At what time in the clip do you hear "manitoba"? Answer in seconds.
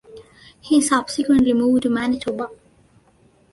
1.91-2.49